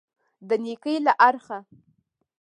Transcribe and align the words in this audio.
د 0.47 0.49
نېکۍ 0.63 0.95
له 1.05 1.13
اړخه. 1.27 1.59